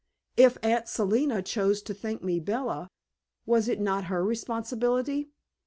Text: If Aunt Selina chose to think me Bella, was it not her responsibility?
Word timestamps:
If 0.35 0.57
Aunt 0.63 0.87
Selina 0.87 1.43
chose 1.43 1.83
to 1.83 1.93
think 1.93 2.23
me 2.23 2.39
Bella, 2.39 2.87
was 3.45 3.67
it 3.67 3.79
not 3.79 4.05
her 4.05 4.25
responsibility? 4.25 5.29